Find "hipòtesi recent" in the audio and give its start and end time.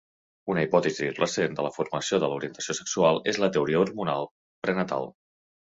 0.67-1.57